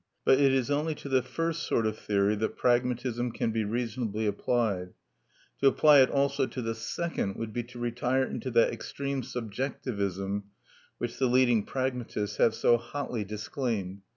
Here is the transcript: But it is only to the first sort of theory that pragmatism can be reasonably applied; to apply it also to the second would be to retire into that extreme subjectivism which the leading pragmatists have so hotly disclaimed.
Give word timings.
But 0.25 0.39
it 0.39 0.51
is 0.51 0.71
only 0.71 0.95
to 0.95 1.07
the 1.09 1.21
first 1.21 1.61
sort 1.61 1.85
of 1.85 1.95
theory 1.95 2.33
that 2.37 2.57
pragmatism 2.57 3.31
can 3.33 3.51
be 3.51 3.63
reasonably 3.63 4.25
applied; 4.25 4.95
to 5.59 5.67
apply 5.67 5.99
it 6.01 6.09
also 6.09 6.47
to 6.47 6.59
the 6.63 6.73
second 6.73 7.35
would 7.35 7.53
be 7.53 7.61
to 7.65 7.77
retire 7.77 8.23
into 8.23 8.49
that 8.49 8.73
extreme 8.73 9.21
subjectivism 9.21 10.45
which 10.97 11.19
the 11.19 11.27
leading 11.27 11.63
pragmatists 11.67 12.37
have 12.37 12.55
so 12.55 12.77
hotly 12.77 13.23
disclaimed. 13.23 14.01